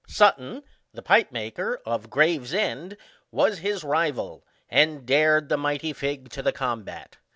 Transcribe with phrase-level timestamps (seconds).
[0.07, 0.63] Sutton,
[0.95, 2.97] the pipe maker, of Graves end,
[3.29, 7.17] was his rival, and dared the mighty Figg to the combat.